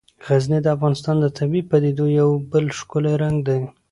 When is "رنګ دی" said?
3.23-3.59